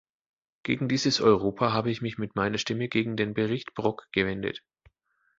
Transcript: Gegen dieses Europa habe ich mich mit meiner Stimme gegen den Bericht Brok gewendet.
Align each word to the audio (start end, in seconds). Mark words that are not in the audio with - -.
Gegen 0.63 0.87
dieses 0.87 1.21
Europa 1.21 1.73
habe 1.73 1.91
ich 1.91 2.01
mich 2.01 2.17
mit 2.17 2.35
meiner 2.35 2.57
Stimme 2.57 2.89
gegen 2.89 3.15
den 3.17 3.35
Bericht 3.35 3.75
Brok 3.75 4.07
gewendet. 4.11 4.63